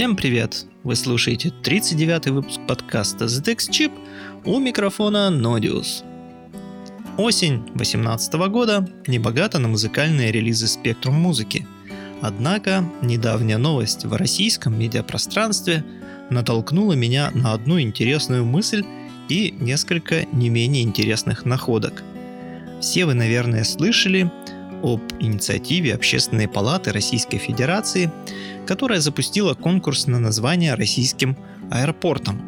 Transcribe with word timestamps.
Всем 0.00 0.16
привет! 0.16 0.64
Вы 0.82 0.96
слушаете 0.96 1.52
39-й 1.62 2.30
выпуск 2.30 2.58
подкаста 2.66 3.26
Text 3.26 3.68
Chip 3.68 3.92
у 4.46 4.58
микрофона 4.58 5.28
Nodius. 5.30 6.02
Осень 7.18 7.66
2018 7.74 8.32
года 8.48 8.88
небогата 9.06 9.58
на 9.58 9.68
музыкальные 9.68 10.32
релизы 10.32 10.68
спектрум 10.68 11.16
музыки. 11.16 11.66
Однако 12.22 12.82
недавняя 13.02 13.58
новость 13.58 14.06
в 14.06 14.14
российском 14.14 14.78
медиапространстве 14.78 15.84
натолкнула 16.30 16.94
меня 16.94 17.30
на 17.34 17.52
одну 17.52 17.78
интересную 17.78 18.46
мысль 18.46 18.82
и 19.28 19.54
несколько 19.60 20.24
не 20.32 20.48
менее 20.48 20.82
интересных 20.82 21.44
находок. 21.44 22.02
Все 22.80 23.04
вы, 23.04 23.12
наверное, 23.12 23.64
слышали 23.64 24.32
об 24.82 25.00
инициативе 25.20 25.94
Общественной 25.94 26.48
палаты 26.48 26.92
Российской 26.92 27.38
Федерации, 27.38 28.10
которая 28.66 29.00
запустила 29.00 29.54
конкурс 29.54 30.06
на 30.06 30.18
название 30.18 30.74
российским 30.74 31.36
аэропортом. 31.70 32.40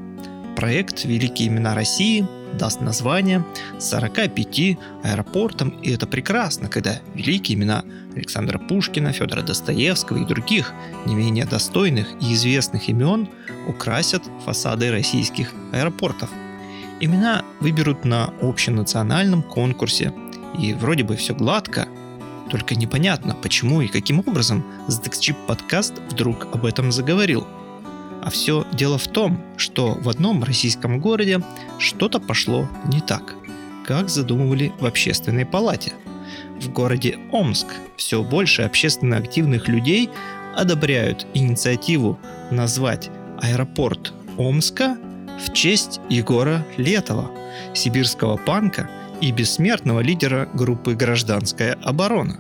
Проект 0.57 1.05
«Великие 1.05 1.49
имена 1.49 1.75
России» 1.75 2.27
даст 2.59 2.81
название 2.81 3.45
45 3.79 4.79
аэропортам, 5.03 5.71
и 5.83 5.91
это 5.91 6.07
прекрасно, 6.07 6.69
когда 6.69 7.01
великие 7.15 7.57
имена 7.57 7.85
Александра 8.15 8.59
Пушкина, 8.59 9.13
Федора 9.13 9.43
Достоевского 9.43 10.19
и 10.19 10.27
других 10.27 10.73
не 11.07 11.15
менее 11.15 11.47
достойных 11.47 12.07
и 12.21 12.35
известных 12.35 12.89
имен 12.89 13.29
украсят 13.67 14.23
фасады 14.45 14.91
российских 14.91 15.53
аэропортов. 15.73 16.31
Имена 17.01 17.43
выберут 17.61 18.05
на 18.05 18.33
общенациональном 18.41 19.43
конкурсе, 19.43 20.13
и 20.59 20.75
вроде 20.75 21.03
бы 21.03 21.17
все 21.17 21.35
гладко, 21.35 21.89
только 22.53 22.75
непонятно, 22.75 23.35
почему 23.35 23.81
и 23.81 23.89
каким 23.89 24.19
образом 24.19 24.63
ZDXChip 24.87 25.47
подкаст 25.47 25.95
вдруг 26.11 26.49
об 26.53 26.67
этом 26.67 26.93
заговорил. 26.93 27.47
А 28.23 28.29
все 28.29 28.67
дело 28.75 28.99
в 28.99 29.09
том, 29.09 29.43
что 29.57 29.95
в 29.95 30.07
одном 30.11 30.45
российском 30.45 31.01
городе 31.01 31.41
что-то 31.79 32.21
пошло 32.21 32.69
не 32.85 33.01
так, 33.01 33.37
как 33.87 34.11
задумывали 34.11 34.71
в 34.79 34.85
общественной 34.85 35.47
палате. 35.47 35.95
В 36.61 36.69
городе 36.71 37.19
Омск 37.33 37.69
все 37.97 38.23
больше 38.23 38.63
общественно 38.63 39.17
активных 39.17 39.67
людей 39.67 40.11
одобряют 40.55 41.27
инициативу 41.33 42.19
назвать 42.51 43.11
аэропорт 43.41 44.13
Омска 44.37 44.99
в 45.43 45.55
честь 45.55 46.01
Егора 46.11 46.67
Летова, 46.77 47.31
сибирского 47.73 48.37
панка– 48.37 48.91
и 49.23 49.31
бессмертного 49.31 50.01
лидера 50.01 50.49
группы 50.53 50.95
«Гражданская 50.95 51.79
оборона». 51.83 52.39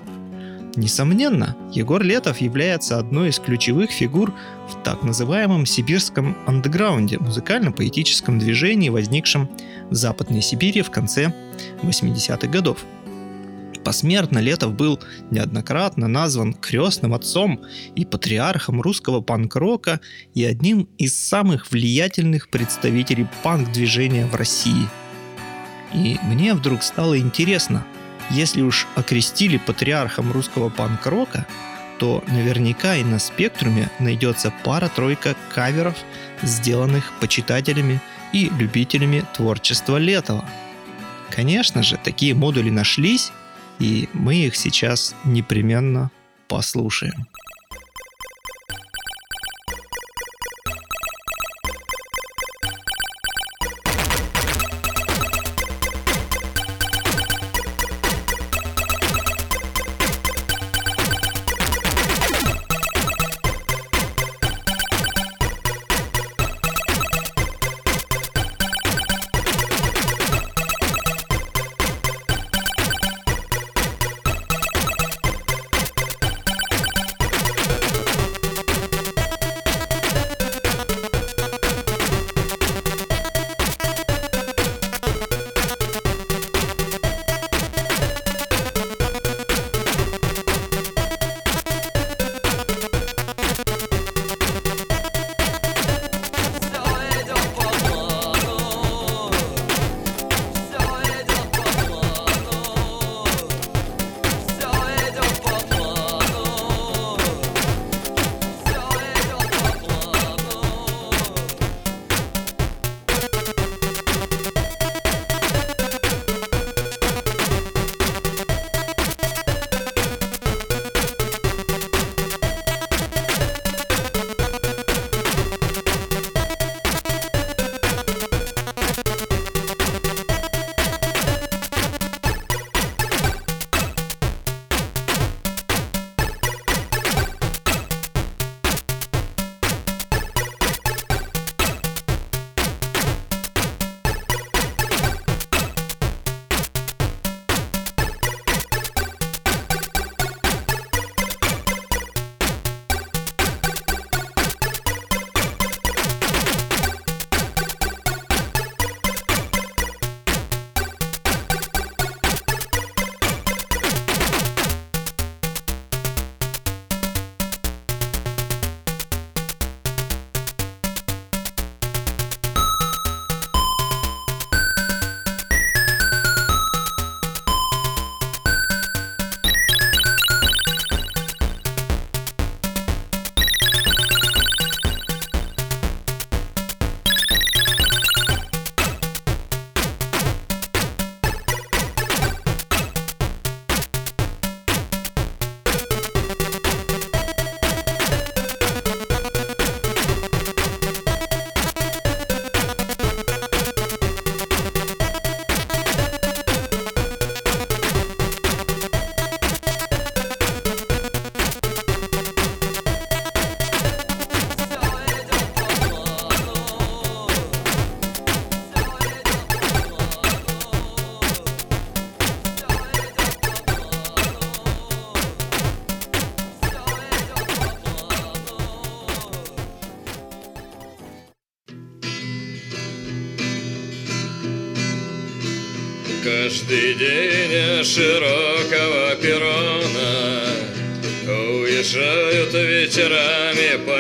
Несомненно, 0.75 1.55
Егор 1.71 2.03
Летов 2.03 2.41
является 2.41 2.99
одной 2.99 3.29
из 3.29 3.39
ключевых 3.39 3.91
фигур 3.91 4.35
в 4.69 4.83
так 4.83 5.03
называемом 5.03 5.65
сибирском 5.65 6.37
андеграунде, 6.47 7.19
музыкально-поэтическом 7.19 8.39
движении, 8.39 8.89
возникшем 8.89 9.49
в 9.91 9.95
Западной 9.95 10.43
Сибири 10.43 10.83
в 10.83 10.91
конце 10.91 11.33
80-х 11.83 12.49
годов. 12.49 12.85
Посмертно 13.85 14.39
Летов 14.39 14.75
был 14.75 14.99
неоднократно 15.31 16.09
назван 16.09 16.55
крестным 16.55 17.15
отцом 17.15 17.61
и 17.95 18.05
патриархом 18.05 18.81
русского 18.81 19.21
панк-рока 19.21 20.01
и 20.35 20.45
одним 20.45 20.89
из 20.99 21.15
самых 21.19 21.71
влиятельных 21.71 22.49
представителей 22.49 23.27
панк-движения 23.43 24.27
в 24.27 24.35
России– 24.35 24.89
и 25.93 26.19
мне 26.23 26.55
вдруг 26.55 26.83
стало 26.83 27.19
интересно, 27.19 27.85
если 28.31 28.63
уж 28.63 28.87
окрестили 28.95 29.59
патриархом 29.59 30.33
русского 30.33 30.69
панк-рока, 30.69 31.47
то 31.99 32.25
наверняка 32.29 32.97
и 32.97 33.05
на 33.05 33.19
спектруме 33.19 33.91
найдется 33.99 34.53
пара-тройка 34.65 35.37
каверов, 35.55 35.97
сделанных 36.43 37.13
почитателями 37.21 38.01
и 38.33 38.51
любителями 38.59 39.25
творчества 39.37 39.99
Летова. 39.99 40.45
Конечно 41.31 41.83
же, 41.83 41.99
такие 42.03 42.35
модули 42.35 42.71
нашлись, 42.71 43.33
и 43.79 44.09
мы 44.13 44.37
их 44.37 44.57
сейчас 44.57 45.15
непременно 45.25 46.11
послушаем. 46.49 47.27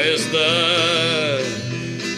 Поезда. 0.03 1.41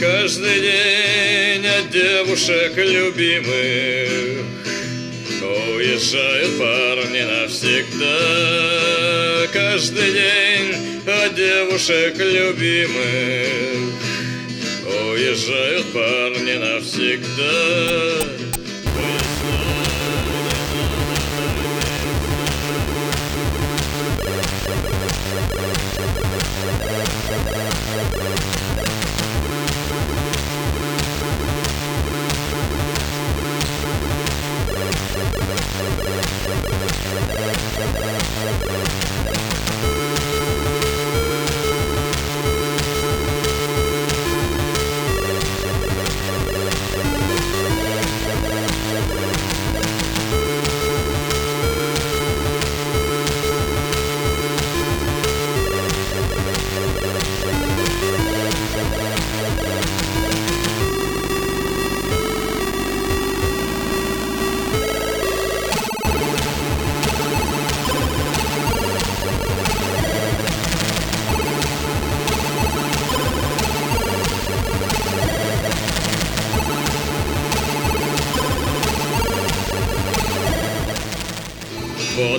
Каждый 0.01 0.61
день 0.61 1.67
от 1.67 1.91
девушек 1.91 2.77
любимых 2.77 4.45
Уезжают 5.43 6.59
парни 6.59 7.23
навсегда. 7.23 8.17
Каждый 9.53 10.13
день 10.13 10.75
от 11.07 11.35
девушек 11.35 12.17
любимых 12.19 13.49
Уезжают 14.87 15.93
парни 15.93 16.55
навсегда 16.55 18.24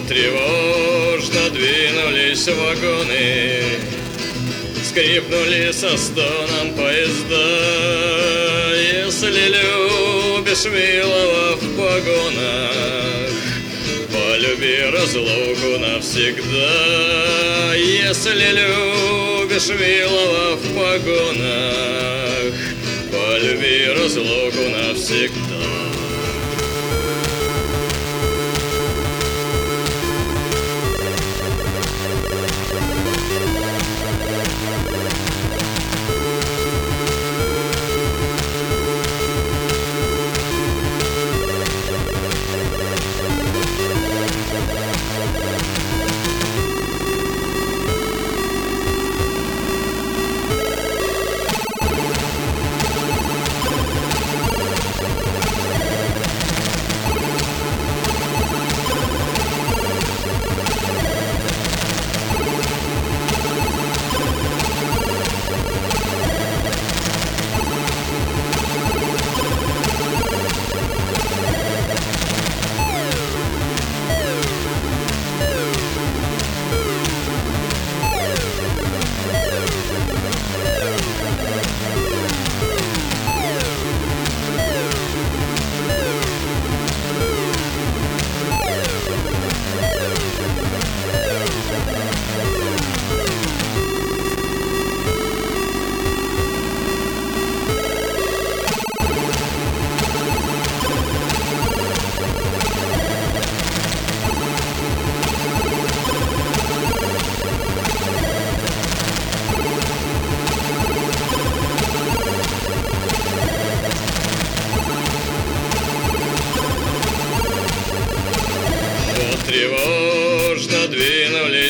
Тревожно 0.01 1.49
двинулись 1.51 2.47
вагоны, 2.47 3.63
Скрипнули 4.83 5.71
со 5.71 5.97
стоном 5.97 6.73
поезда. 6.75 7.45
Если 8.75 9.47
любишь 9.47 10.65
милого 10.65 11.55
в 11.55 11.75
погонах, 11.77 13.31
Полюби 14.11 14.81
разлуку 14.91 15.79
навсегда. 15.79 17.73
Если 17.75 18.51
любишь 18.51 19.69
милого 19.69 20.55
в 20.57 20.63
погонах, 20.75 22.53
Полюби 23.11 23.87
разлуку 23.97 24.69
навсегда. 24.69 25.34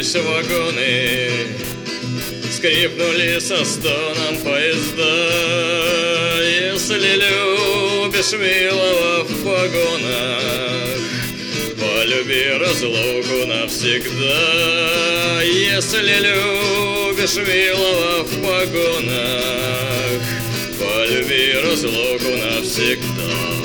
Двинулись 0.05 0.15
вагоны, 0.15 1.29
Скрипнули 2.51 3.39
со 3.39 3.65
стоном 3.65 4.37
поезда. 4.43 5.03
Если 6.73 7.15
любишь 7.15 8.33
милого 8.33 9.23
в 9.23 9.43
погонах, 9.43 10.99
Полюби 11.79 12.57
разлуку 12.59 13.45
навсегда. 13.47 15.41
Если 15.43 16.15
любишь 16.27 17.35
милого 17.35 18.23
в 18.23 18.31
погонах, 18.41 20.21
Полюби 20.79 21.53
разлуку 21.63 22.31
навсегда. 22.37 23.55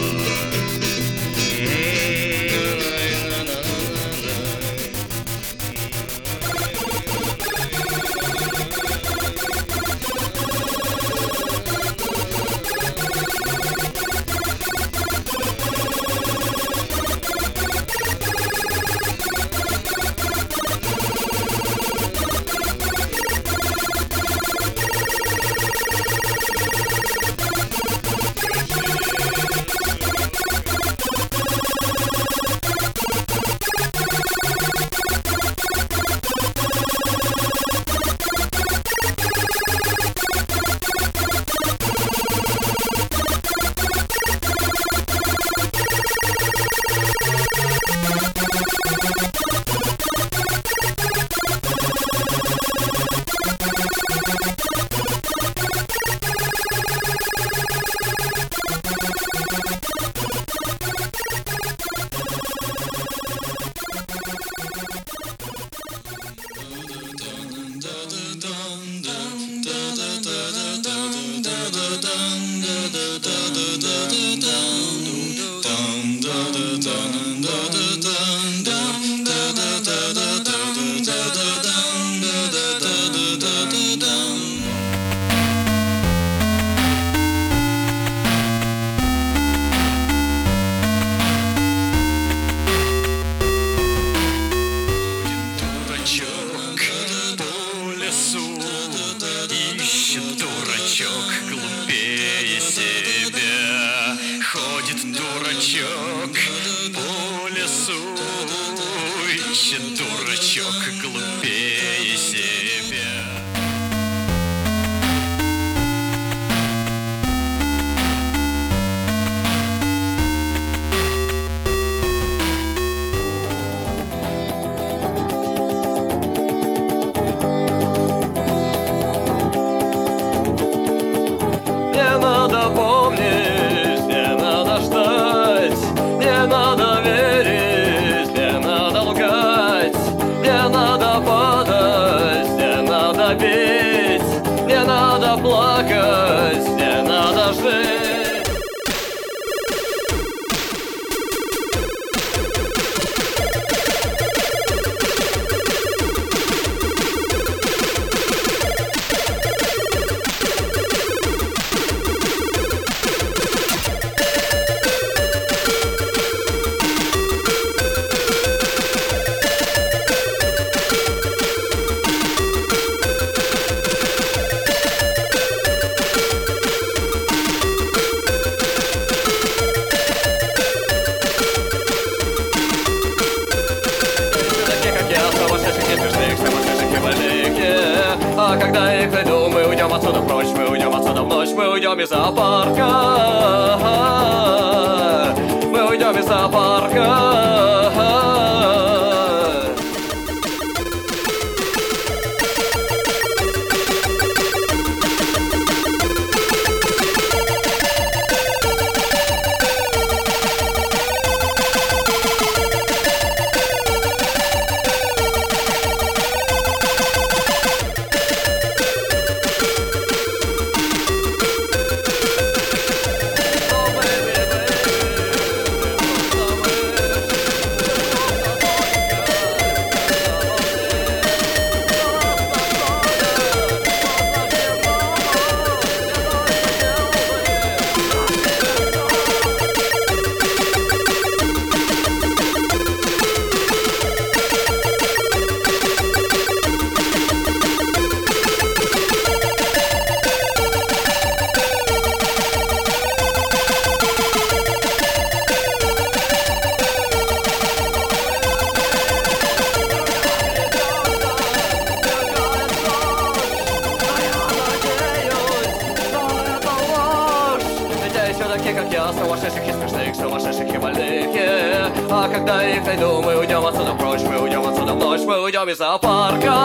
meu 275.31 275.65
mi 275.65 275.75
sa 275.75 275.99
parka 275.99 276.57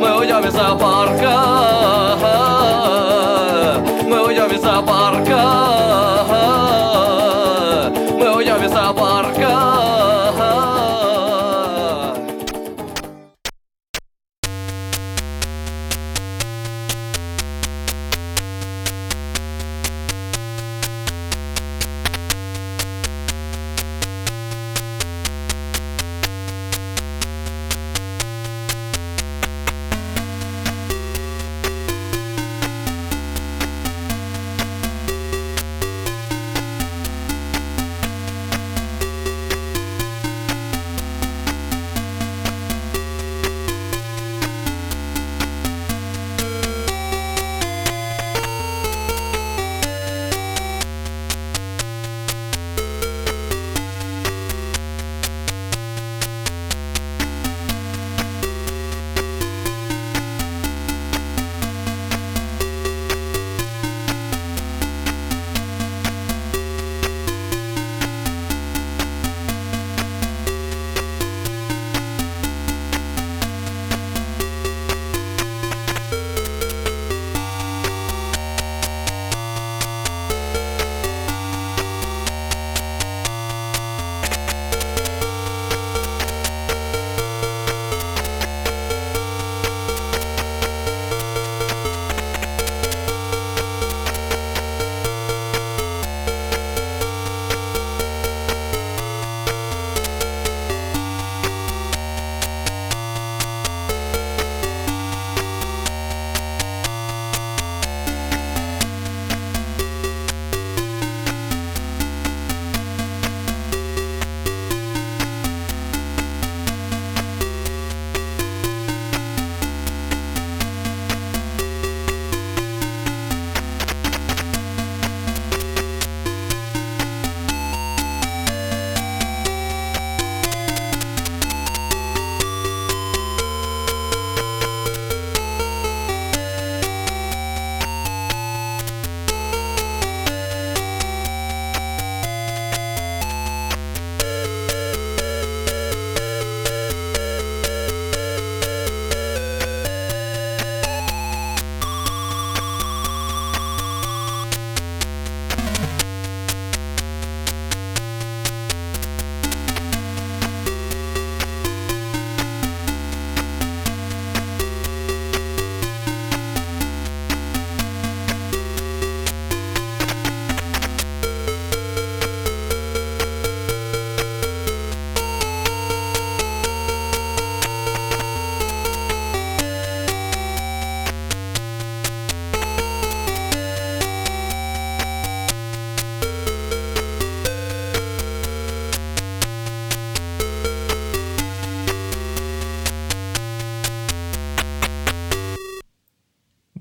Moj 0.00 0.10
uđa 0.22 0.40
meu 0.40 0.52
sa 0.52 0.76
parka 0.80 1.36
Moj 4.08 4.20
uđa 4.30 4.48
sa 4.62 4.82
parca. 4.86 6.77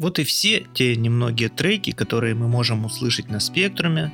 Вот 0.08 0.20
и 0.20 0.24
все 0.24 0.66
те 0.74 0.96
немногие 0.96 1.50
треки, 1.50 1.92
которые 1.92 2.34
мы 2.34 2.48
можем 2.48 2.86
услышать 2.86 3.28
на 3.28 3.42
спектруме. 3.42 4.10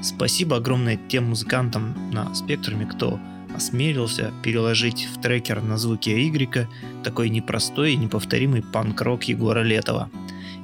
Спасибо 0.00 0.58
огромное 0.58 0.96
тем 1.08 1.30
музыкантам 1.30 2.12
на 2.12 2.32
спектруме, 2.32 2.86
кто 2.86 3.18
осмелился 3.52 4.30
переложить 4.44 5.08
в 5.12 5.20
трекер 5.20 5.60
на 5.60 5.78
звуки 5.78 6.10
Y 6.10 6.68
такой 7.02 7.28
непростой 7.28 7.94
и 7.94 7.96
неповторимый 7.96 8.62
панк-рок 8.62 9.24
Егора 9.24 9.64
Летова. 9.64 10.10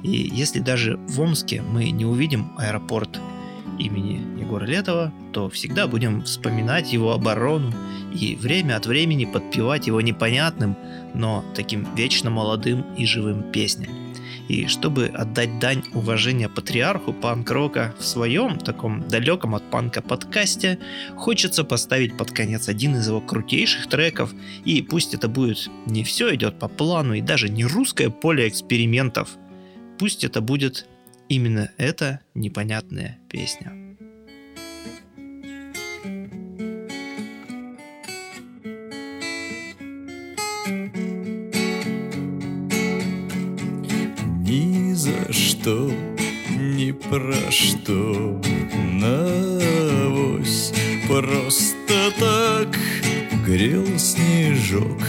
И 0.01 0.11
если 0.11 0.59
даже 0.59 0.95
в 1.09 1.19
Омске 1.19 1.61
мы 1.61 1.89
не 1.89 2.05
увидим 2.05 2.53
аэропорт 2.57 3.19
имени 3.79 4.39
Егора 4.39 4.65
Летова, 4.65 5.11
то 5.33 5.49
всегда 5.49 5.87
будем 5.87 6.23
вспоминать 6.23 6.93
его 6.93 7.11
оборону 7.11 7.73
и 8.17 8.37
время 8.37 8.77
от 8.77 8.85
времени 8.85 9.25
подпевать 9.25 9.87
его 9.87 9.99
непонятным, 9.99 10.77
но 11.13 11.43
таким 11.53 11.85
вечно 11.95 12.29
молодым 12.29 12.85
и 12.97 13.05
живым 13.05 13.51
песням. 13.51 14.08
И 14.49 14.65
чтобы 14.65 15.05
отдать 15.05 15.59
дань 15.59 15.83
уважения 15.93 16.49
патриарху 16.49 17.13
панк-рока 17.13 17.93
в 17.99 18.03
своем 18.03 18.57
таком 18.57 19.07
далеком 19.07 19.53
от 19.53 19.69
панка 19.69 20.01
подкасте, 20.01 20.79
хочется 21.15 21.63
поставить 21.63 22.17
под 22.17 22.31
конец 22.31 22.67
один 22.67 22.95
из 22.95 23.07
его 23.07 23.21
крутейших 23.21 23.87
треков, 23.87 24.33
и 24.65 24.81
пусть 24.81 25.13
это 25.13 25.27
будет 25.27 25.69
не 25.85 26.03
все 26.03 26.33
идет 26.33 26.57
по 26.57 26.67
плану 26.67 27.13
и 27.13 27.21
даже 27.21 27.47
не 27.47 27.63
русское 27.63 28.09
поле 28.09 28.47
экспериментов, 28.47 29.37
пусть 29.99 30.23
это 30.23 30.41
будет 30.41 30.87
именно 31.29 31.69
эта 31.77 32.21
непонятная 32.33 33.19
песня. 33.29 33.88
Что, 45.69 45.91
ни 46.59 46.91
про 46.91 47.51
что. 47.51 48.41
Навось 48.93 50.73
просто 51.07 52.11
так 52.19 52.75
грел 53.45 53.85
снежок. 53.97 55.01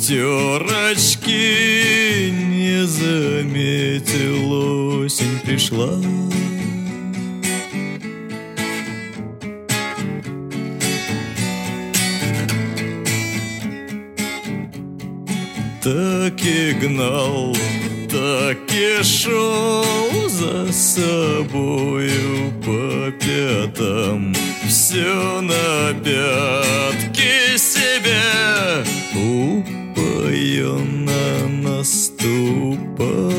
Терочки 0.00 1.30
не 2.30 2.86
заметил, 2.86 4.52
осень 5.02 5.38
пришла. 5.44 6.00
Так 15.82 16.42
и 16.42 16.72
гнал, 16.72 17.54
шел 19.04 20.28
за 20.28 20.72
собою 20.72 22.52
по 22.64 23.10
пятам. 23.20 24.34
Все 24.66 25.40
на 25.40 25.92
пятки 26.02 27.56
себе 27.58 28.84
упоенно 29.14 30.68
наступал. 31.48 33.32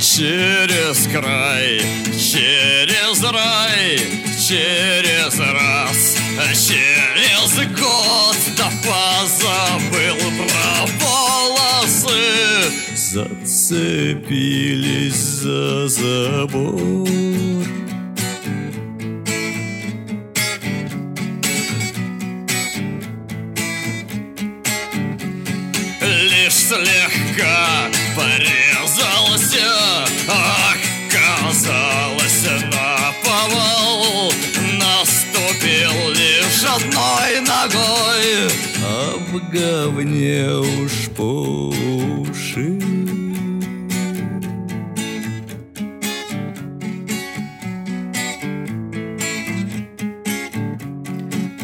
Через 0.00 1.06
край, 1.12 1.82
через 2.18 3.22
рай, 3.22 4.00
через 4.48 5.38
раз, 5.38 6.16
через 6.52 7.56
год 7.78 8.36
Да 8.56 8.70
позабыл 8.84 10.20
про 10.38 10.86
волосы. 11.00 12.22
Зацепились 12.94 14.34
за 15.16 15.88
забор 15.88 17.08
говне 39.52 40.48
уж 40.82 41.08
по 41.16 41.70
уши 41.70 42.80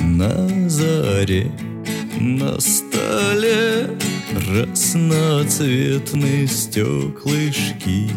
На 0.01 0.69
заре 0.69 1.51
на 2.19 2.61
столе 2.61 3.91
Разноцветные 4.49 6.47
стеклышки 6.47 8.11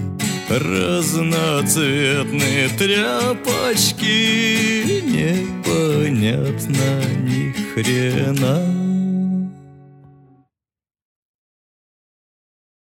Разноцветные 0.50 2.70
тряпочки. 2.78 5.02
Непонятно 5.02 7.02
ни 7.24 7.52
хрена 7.74 8.85